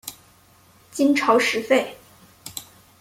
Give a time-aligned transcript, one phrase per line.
[0.89, 1.95] 金朝时废。